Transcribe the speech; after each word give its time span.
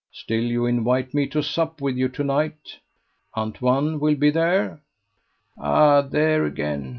"Still, 0.11 0.41
you 0.41 0.65
invite 0.65 1.13
me 1.13 1.27
to 1.27 1.43
sup 1.43 1.79
with 1.79 1.95
you 1.95 2.09
to 2.09 2.23
night. 2.23 2.79
Antoine 3.37 3.99
will 3.99 4.15
be 4.15 4.31
there?" 4.31 4.81
"Ah! 5.59 6.01
there 6.01 6.43
again. 6.43 6.89